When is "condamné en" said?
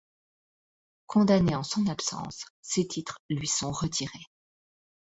1.05-1.61